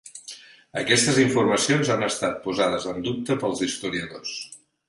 [0.81, 4.35] Aquestes informacions han estat posades en dubte pels historiadors.